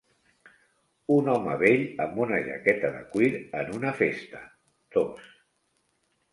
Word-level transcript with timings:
Un 1.15 1.29
home 1.33 1.57
vell 1.63 1.83
amb 2.07 2.17
una 2.25 2.41
jaqueta 2.49 2.91
de 2.97 3.05
cuir 3.13 3.31
en 3.61 3.71
una 3.79 3.95
festa. 4.03 4.45
Dos. 4.99 5.33